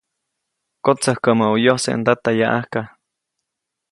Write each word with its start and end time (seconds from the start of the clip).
Kotsäjkäʼmä 0.83 1.45
ʼo 1.49 1.57
yojse 1.65 1.91
ndata 1.99 2.29
yaʼajka. 2.39 2.79